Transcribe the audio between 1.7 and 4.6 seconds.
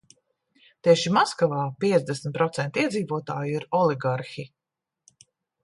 piecdesmit procenti iedzīvotāju ir oligarhi.